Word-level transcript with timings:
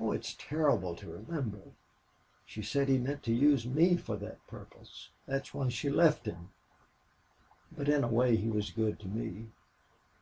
Oh, 0.00 0.12
it's 0.12 0.32
terrible 0.38 0.96
to 0.96 1.10
remember. 1.10 1.72
She 2.46 2.62
said 2.62 2.88
he 2.88 2.96
meant 2.96 3.22
to 3.24 3.34
use 3.34 3.66
me 3.66 3.98
for 3.98 4.16
that 4.16 4.38
purpose. 4.46 5.10
That's 5.26 5.52
why 5.52 5.68
she 5.68 5.90
left 5.90 6.24
him. 6.24 6.52
But 7.70 7.86
in 7.90 8.02
a 8.02 8.08
way 8.08 8.34
he 8.34 8.48
was 8.48 8.70
good 8.70 8.98
to 9.00 9.08
me. 9.08 9.48